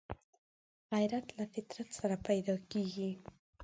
غیرت 0.93 1.27
له 1.37 1.43
فطرت 1.53 1.89
سره 1.99 2.15
پیدا 2.27 2.55
کېږي 2.71 3.11